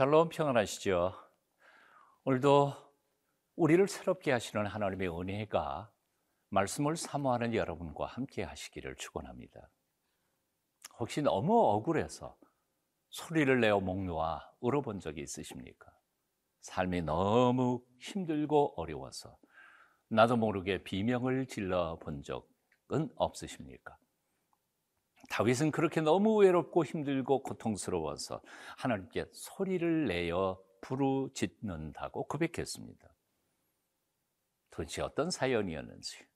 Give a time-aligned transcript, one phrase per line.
[0.00, 1.12] 샬롬 평안하시죠?
[2.24, 2.72] 오늘도
[3.56, 5.92] 우리를 새롭게 하시는 하나님의 은혜가
[6.48, 9.60] 말씀을 사모하는 여러분과 함께 하시기를 축원합니다.
[10.98, 12.34] 혹시 너무 억울해서
[13.10, 15.92] 소리를 내어 목 놓아 울어본 적이 있으십니까?
[16.62, 19.36] 삶이 너무 힘들고 어려워서
[20.08, 23.98] 나도 모르게 비명을 질러 본 적은 없으십니까?
[25.40, 28.42] 다윗은 그렇게 너무 외롭고 힘들고 고통스러워서
[28.76, 33.08] 하나님께 소리를 내어 부르짖는다고 고백했습니다.
[34.70, 36.26] 도대체 어떤 사연이었는지,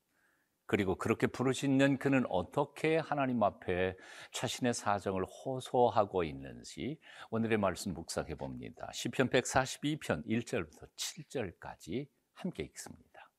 [0.64, 3.94] 그리고 그렇게 부르짖는 그는 어떻게 하나님 앞에
[4.32, 6.98] 자신의 사정을 호소하고 있는지
[7.30, 8.90] 오늘의 말씀 묵상해 봅니다.
[8.94, 13.30] 시편 142편 1절부터 7절까지 함께 읽습니다.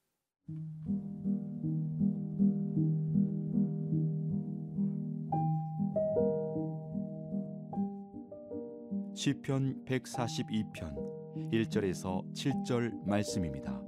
[9.25, 13.81] 시편 142편 1절에서 7절 말씀입니다.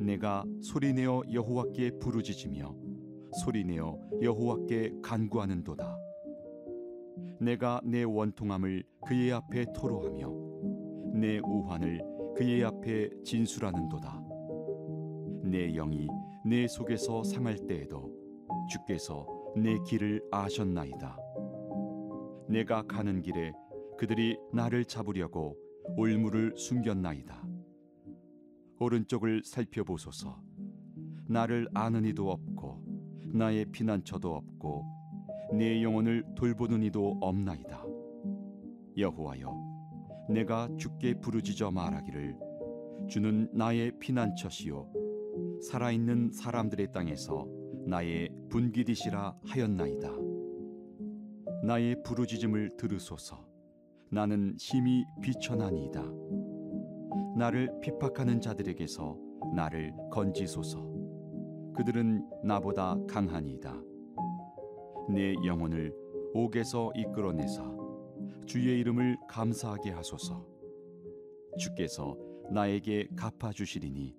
[0.00, 2.74] 내가 소리내어 여호와께 부르짖으며
[3.44, 5.98] 소리내어 여호와께 간구하는도다.
[7.38, 12.02] 내가 내 원통함을 그의 앞에 토로하며 내 우환을
[12.34, 14.20] 그의 앞에 진술하는도다.
[15.44, 16.08] 내 영이
[16.44, 18.12] 내 속에서 상할 때에도
[18.68, 21.29] 주께서 내 길을 아셨나이다.
[22.50, 23.52] 내가 가는 길에
[23.96, 25.56] 그들이 나를 잡으려고
[25.96, 27.46] 올무를 숨겼나이다.
[28.80, 30.42] 오른쪽을 살펴보소서.
[31.28, 32.82] 나를 아는 이도 없고
[33.32, 34.84] 나의 피난처도 없고
[35.56, 37.84] 내 영혼을 돌보는 이도 없나이다.
[38.96, 42.36] 여호와여, 내가 주께 부르짖어 말하기를
[43.08, 44.90] 주는 나의 피난처시요
[45.62, 47.46] 살아있는 사람들의 땅에서
[47.86, 50.29] 나의 분기디시라 하였나이다.
[51.62, 53.46] 나의 부르짖음을 들으소서.
[54.10, 56.02] 나는 심히 비천하니이다.
[57.36, 59.18] 나를 핍박하는 자들에게서
[59.54, 60.90] 나를 건지소서.
[61.76, 63.82] 그들은 나보다 강하니이다.
[65.10, 65.94] 내 영혼을
[66.34, 67.62] 옥에서 이끌어내사
[68.46, 70.46] 주의 이름을 감사하게 하소서.
[71.58, 72.16] 주께서
[72.50, 74.16] 나에게 갚아 주시리니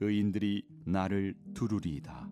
[0.00, 2.30] 의인들이 나를 두루리이다.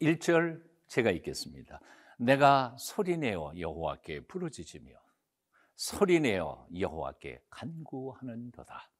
[0.00, 1.80] 1절 제가 읽겠습니다.
[2.18, 4.92] 내가 소리내어 여호와께 부르짖으며
[5.76, 8.90] 소리내어 여호와께 간구하는도다.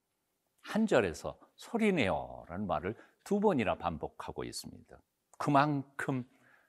[0.63, 2.95] 한 절에서 소리내어라는 말을
[3.25, 5.01] 두 번이나 반복하고 있습니다.
[5.39, 6.25] 그만큼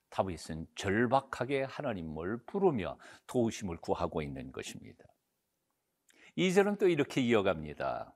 [0.09, 2.97] 다윗은 절박하게 하나님을 부르며
[3.28, 5.06] 도우심을 구하고 있는 것입니다.
[6.38, 8.13] 2절은 또 이렇게 이어갑니다.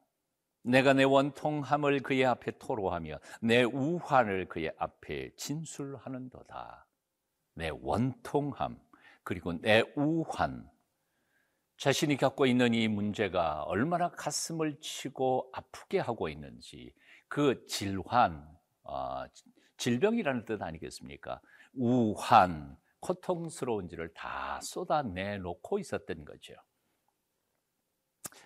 [0.64, 6.88] 내가 내 원통함을 그의 앞에 토로하며 내 우환을 그의 앞에 진술하는도다.
[7.54, 8.80] 내 원통함
[9.24, 10.70] 그리고 내 우환
[11.78, 16.94] 자신이 갖고 있는 이 문제가 얼마나 가슴을 치고 아프게 하고 있는지
[17.28, 18.48] 그 질환
[18.84, 19.24] 어,
[19.78, 21.42] 질병이라는 뜻 아니겠습니까?
[21.74, 26.54] 우환 고통스러운지를 다 쏟아내 놓고 있었던 거죠.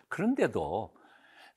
[0.08, 0.96] 그런데도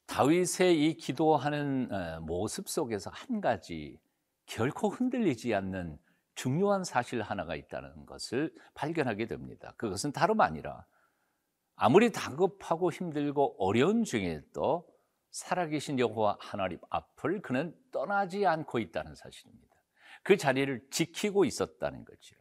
[0.07, 3.99] 다윗의 이 기도하는 어, 모습 속에서 한 가지
[4.45, 5.99] 결코 흔들리지 않는
[6.41, 9.75] 중요한 사실 하나가 있다는 것을 발견하게 됩니다.
[9.77, 10.87] 그것은 다름 아니라
[11.77, 14.89] 아무리 다급하고 힘들고 어려운 중에도
[15.33, 19.77] 살아계신 여호와 하나님 앞을 그는 떠나지 않고 있다는 사실입니다.
[20.23, 22.37] 그 자리를 지키고 있었다는 거죠.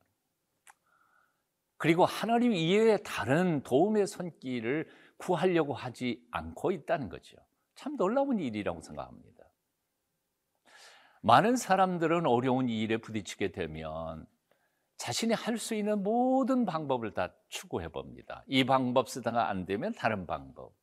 [1.76, 7.36] 그리고 하나님 이외에 다른 도움의 손길을 구하려고 하지 않고 있다는 거죠.
[7.76, 9.38] 참 놀라운 일이라고 생각합니다.
[11.21, 14.25] 많은 사람들은 어려운 일에 부딪히게 되면
[14.98, 18.44] 자신이 할 수 있는 모든 방법을 다 추구해 봅니다.
[18.48, 20.74] 이 방법 쓰다가 안 되면 다른 방법.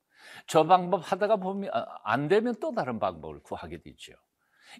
[0.47, 4.15] 저 방법 하다가 보면 아, 안 되면 또 다른 방법을 구하게 되죠.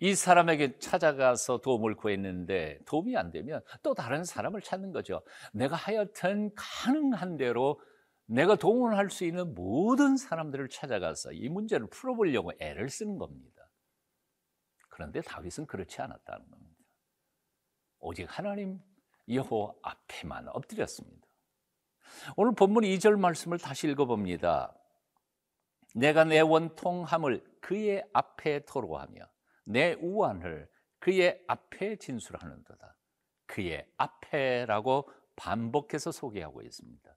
[0.01, 5.23] 이 사람에게 찾아가서 도움을 구했는데 도움이 안 되면 또 다른 사람을 찾는 거죠.
[5.53, 7.81] 내가 하여튼 가능한 대로
[8.27, 13.56] 내가 도움을 할수 있는 모든 사람들을 찾아가서 이 문제를 풀어보려고 애를 쓰는 겁니다.
[14.97, 16.83] 그런데 다윗은 그렇지 않았다는 겁니다.
[17.99, 18.81] 오직 하나님
[19.29, 21.27] 여호와 앞에만 엎드렸습니다.
[22.35, 24.75] 오늘 본문 2절 말씀을 다시 읽어봅니다.
[25.95, 29.21] 내가 내 원통함을 그의 앞에 토로하며
[29.67, 30.67] 내 우환을
[30.99, 32.97] 그의 앞에 진술하는도다.
[33.45, 37.17] 그의 앞에라고 반복해서 소개하고 있습니다.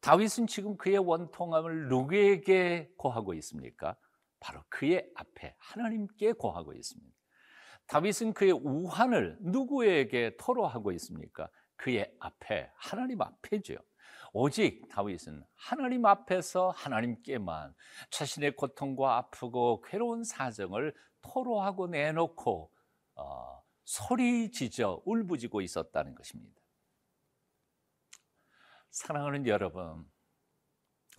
[0.00, 3.98] 다윗은 지금 그의 원통함을 누구에게 고하고 있습니까?
[4.40, 7.16] 바로 그의 앞에 하나님께 고하고 있습니다.
[7.86, 11.48] 다윗은 그의 우환을 누구에게 토로하고 있습니까?
[11.76, 13.76] 그의 앞에 하나님 앞에죠.
[14.32, 17.74] 오직 다윗은 하나님 앞에서 하나님께만
[18.10, 22.70] 자신의 고통과 아프고 괴로운 사정을 토로하고 내놓고
[23.16, 26.60] 어, 소리 지져 울부짖고 있었다는 것입니다.
[28.90, 30.04] 사랑하는 여러분,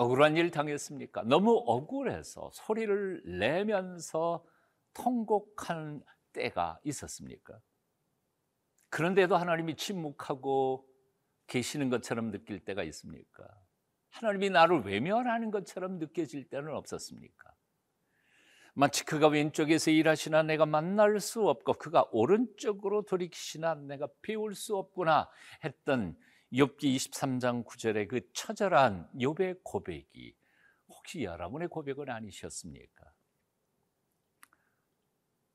[0.01, 1.23] 억울한 일 당했습니까?
[1.25, 4.43] 너무 억울해서 소리를 내면서
[4.95, 6.01] 통곡한
[6.33, 7.59] 때가 있었습니까?
[8.89, 10.87] 그런데도 하나님이 침묵하고
[11.45, 13.47] 계시는 것처럼 느낄 때가 있습니까?
[14.09, 17.53] 하나님이 나를 외면하는 것처럼 느껴질 때는 없었습니까?
[18.73, 25.29] 마치 그가 왼쪽에서 일하시나 내가 만날 수 없고 그가 오른쪽으로 돌이키시나 내가 배울 수 없구나
[25.63, 26.17] 했던
[26.53, 30.35] 욥기 23장 9절의 그 처절한 욥의 고백이
[30.89, 33.13] 혹시 여러분의 고백은 아니셨습니까?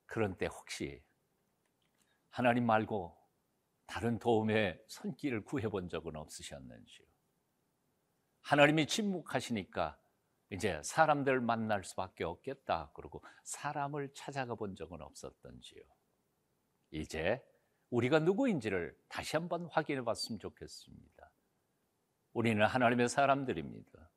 [0.06, 1.02] 그런 때 혹시
[2.30, 3.14] 하나님 말고
[3.86, 7.06] 다른 도움의 손길을 구해본 적은 없으셨는지요?
[8.40, 9.98] 하나님이 침묵하시니까
[10.50, 12.92] 이제 사람들 만날 수밖에 없겠다.
[12.94, 15.82] 그러고 사람을 찾아가 본 적은 없었던지요?
[16.92, 17.44] 이제
[17.90, 21.30] 우리가 누구인지를 다시 한번 확인해 봤으면 좋겠습니다.
[22.32, 24.10] 우리는 하나님의 사람들입니다.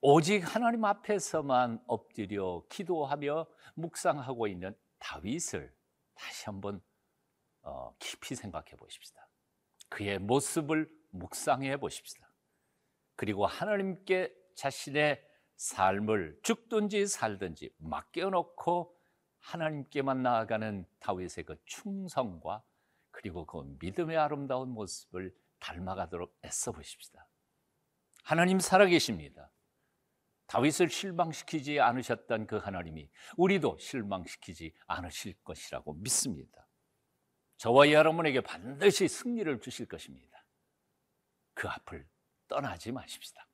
[0.00, 5.74] 오직 하나님 앞에서만 엎드려 기도하며 묵상하고 있는 다윗을
[6.14, 6.82] 다시 한번
[7.62, 9.28] 어, 깊이 생각해 보십시다.
[9.88, 12.30] 그의 모습을 묵상해 보십시다.
[13.16, 15.22] 그리고 하나님께 자신의
[15.56, 18.95] 삶을 죽든지 살든지 맡겨놓고
[19.46, 22.64] 하나님께만 나아가는 다윗의 그 충성과
[23.10, 27.26] 그리고 그 믿음의 아름다운 모습을 닮아가도록 애써 보십시다.
[28.24, 29.50] 하나님 살아계십니다.
[30.46, 36.66] 다윗을 실망시키지 않으셨던 그 하나님이 우리도 실망시키지 않으실 것이라고 믿습니다.
[37.56, 40.44] 저와 여러분에게 반드시 승리를 주실 것입니다.
[41.54, 42.06] 그 앞을
[42.48, 43.45] 떠나지 마십시다.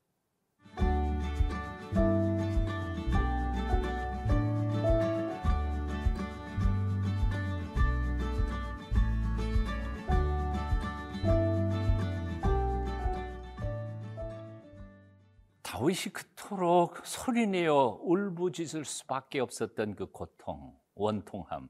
[15.92, 21.68] 다윗이 그토록 소리내어 울부짖을 수밖에 없었던 그 고통, 원통함,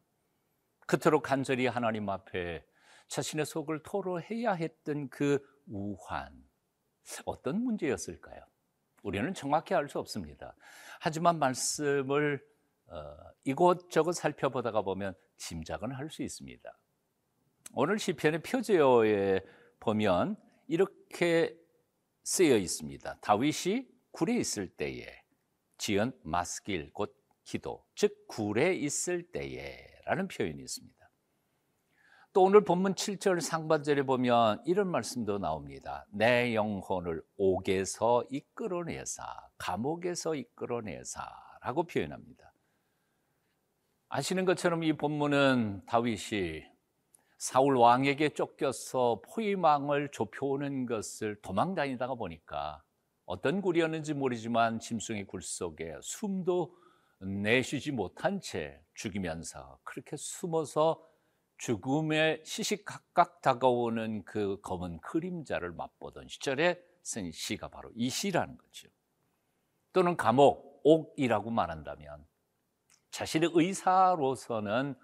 [0.87, 2.65] 그토록 간절히 하나님 앞에
[3.09, 6.33] 자신의 속을 토로해야 했던 그 우환,
[7.25, 8.41] 어떤 문제였을까요?
[9.03, 10.55] 우리는 정확히 알 수 없습니다.
[11.01, 12.41] 하지만 말씀을
[12.87, 16.79] 어, 이곳저곳 살펴보다가 보면 짐작은 할 수 있습니다.
[17.75, 19.41] 오늘 시편의 표제어에
[19.81, 20.37] 보면
[20.69, 21.59] 이렇게
[22.23, 23.19] 쓰여 있습니다.
[23.21, 25.06] 다윗이 굴에 있을 때에
[25.79, 27.14] 지은 마스길 곧
[27.44, 31.03] 기도, 즉 굴에 있을 때에라는 표현이 있습니다.
[32.32, 36.06] 또 오늘 본문 7절 상반절에 보면 이런 말씀도 나옵니다.
[36.11, 39.23] 내 영혼을 옥에서 이끌어내사,
[39.59, 42.55] 감옥에서 이끌어내사라고 표현합니다.
[44.08, 46.65] 아시는 것처럼 이 본문은 다윗이
[47.37, 52.82] 사울 왕에게 쫓겨서 포위망을 좁혀오는 것을 도망 다니다가 보니까
[53.32, 56.77] 어떤 굴이었는지 모르지만 짐승의 굴 속에 숨도
[57.20, 61.03] 내쉬지 못한 채 죽이면서 그렇게 숨어서
[61.56, 68.89] 죽음의 시시각각 다가오는 그 검은 그림자를 맛보던 시절에 쓴 시가 바로 이 시라는 거죠.
[69.94, 72.27] 또는 감옥, 옥이라고 말한다면
[73.12, 74.94] 자신의 의사로서는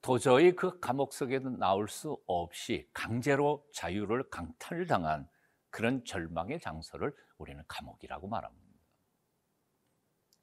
[0.00, 5.28] 도저히 그 감옥 속에서 나올 수 없이 강제로 자유를 강탈당한
[5.74, 8.78] 그런 절망의 장소를 우리는 감옥이라고 말합니다.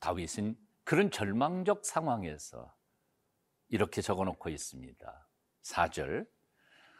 [0.01, 2.75] 다윗은 그런 절망적 상황에서
[3.69, 5.29] 이렇게 적어 놓고 있습니다.
[5.61, 6.27] 4절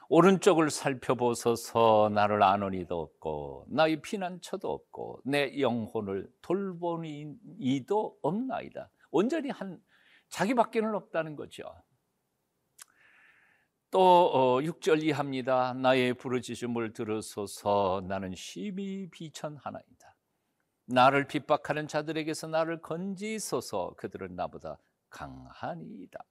[0.07, 8.89] 오른쪽을 살펴보소서 나를 아노니도 없고 나의 피난처도 없고 내 영혼을 돌보니 이도 없나이다.
[9.09, 9.77] 온전히 한
[10.29, 11.65] 자기밖에는 없다는 거죠.
[13.91, 15.74] 또 6절 어, 이합니다.
[15.74, 20.15] 나의 부르짖음을 들으소서 나는 심히 비천하나이다.
[20.86, 24.79] 나를 핍박하는 자들에게서 나를 건지소서 그들은 나보다
[25.10, 26.24] 강하니이다.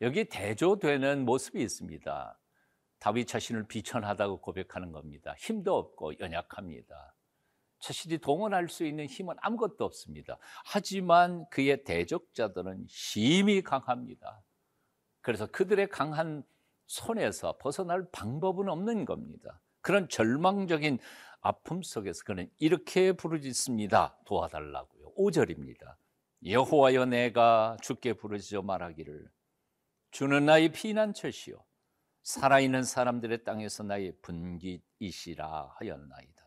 [0.00, 2.38] 여기 대조되는 모습이 있습니다.
[2.98, 5.34] 다윗 자신을 비천하다고 고백하는 겁니다.
[5.38, 7.14] 힘도 없고 연약합니다.
[7.78, 10.38] 자신이 동원할 수 있는 힘은 아무것도 없습니다.
[10.64, 14.42] 하지만 그의 대적자들은 심히 강합니다.
[15.22, 16.44] 그래서 그들의 강한
[16.86, 19.60] 손에서 벗어날 방법은 없는 겁니다.
[19.80, 20.98] 그런 절망적인
[21.40, 24.18] 아픔 속에서 그는 이렇게 부르짖습니다.
[24.26, 25.14] 도와달라고요.
[25.14, 25.96] 5절입니다.
[26.44, 29.28] 여호와여 내가 주께 부르짖어 말하기를
[30.10, 31.64] 주는 나의 피난처시요
[32.22, 36.42] 살아있는 사람들의 땅에서 나의 분깃이시라 하였나이다.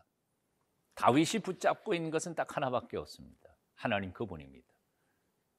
[0.94, 3.56] 다윗이 붙잡고 있는 것은 딱 하나밖에 없습니다.
[3.74, 4.66] 하나님 그분입니다.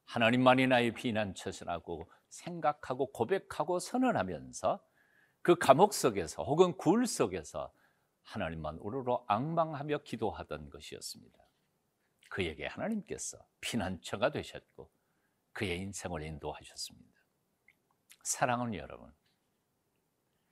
[0.07, 4.83] 하나님만이 나의 피난처시라고 생각하고 고백하고 선언하면서
[5.41, 7.71] 그 감옥 속에서 혹은 굴 속에서
[8.23, 11.37] 하나님만 우러러 앙망하며 기도하던 것이었습니다.
[12.29, 14.91] 그에게 하나님께서 피난처가 되셨고
[15.53, 17.17] 그의 인생을 인도하셨습니다.
[18.23, 19.13] 사랑하는 여러분,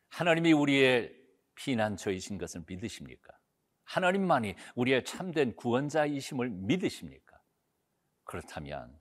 [0.10, 1.14] 하나님이 우리의
[1.56, 3.38] 피난처이신 것을 믿으십니까?
[3.84, 7.42] 하나님만이 우리의 참된 구원자이심을 믿으십니까?
[8.24, 8.98] 그렇다면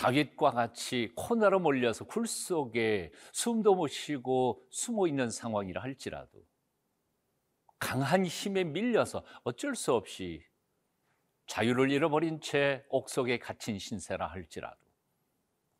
[0.00, 6.42] 다윗과 같이 코너로 몰려서 굴 속에 숨도 못 쉬고 숨어 있는 상황이라 할지라도
[7.78, 10.42] 강한 힘에 밀려서 어쩔 수 없이
[11.48, 14.78] 자유를 잃어버린 채 옥속에 갇힌 신세라 할지라도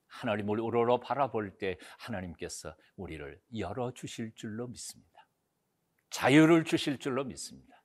[0.08, 5.26] 하나님을 우러러 바라볼 때 하나님께서 우리를 열어 주실 줄로 믿습니다.
[6.10, 7.79] 자유를 주실 줄로 믿습니다.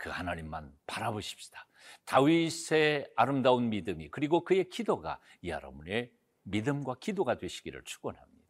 [0.00, 1.66] 그 하나님만 바라보십시다.
[2.06, 6.10] 다윗의 아름다운 믿음이 그리고 그의 기도가 여러분의
[6.44, 8.40] 믿음과 기도가 되시기를 축원합니다.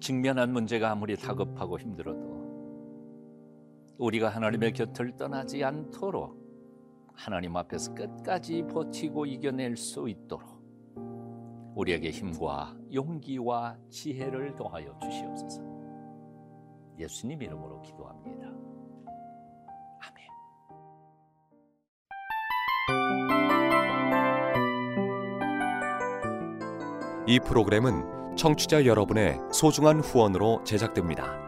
[0.00, 2.36] 직면한 문제가 아무리 다급하고 힘들어도
[3.96, 6.47] 우리가 하나님의 곁을 떠나지 않도록
[7.18, 10.56] 하나님 앞에서 끝까지 버티고 이겨낼 수 있도록
[11.74, 15.60] 우리에게 힘과 용기와 지혜를 더하여 주시옵소서.
[16.96, 18.46] 예수님 이름으로 기도합니다.
[20.00, 20.28] 아멘.
[27.26, 31.47] 이 프로그램은 청취자 여러분의 소중한 후원으로 제작됩니다.